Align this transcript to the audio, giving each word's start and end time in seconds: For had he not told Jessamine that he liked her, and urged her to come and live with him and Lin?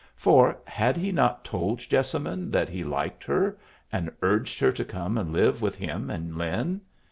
For 0.15 0.57
had 0.65 0.97
he 0.97 1.11
not 1.11 1.43
told 1.45 1.77
Jessamine 1.77 2.49
that 2.49 2.69
he 2.69 2.83
liked 2.83 3.23
her, 3.25 3.59
and 3.91 4.11
urged 4.23 4.59
her 4.59 4.71
to 4.71 4.83
come 4.83 5.15
and 5.15 5.31
live 5.31 5.61
with 5.61 5.75
him 5.75 6.09
and 6.09 6.35
Lin? 6.35 6.81